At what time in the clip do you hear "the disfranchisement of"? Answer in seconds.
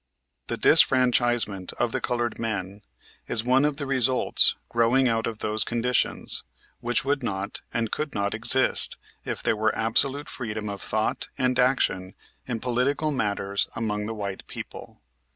0.47-1.91